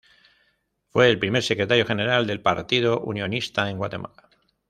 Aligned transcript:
Fue 0.89 1.11
el 1.11 1.19
primer 1.19 1.43
secretario 1.43 1.85
general 1.85 2.25
del 2.25 2.41
Partido 2.41 3.01
Unionista 3.01 3.69
en 3.69 3.77
Guatemala. 3.77 4.29